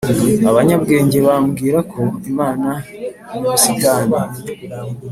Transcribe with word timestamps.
abanyabwenge 0.49 1.17
bambwira 1.27 1.79
ko 1.91 2.01
imana 2.31 2.69
yubusitani 3.31 4.15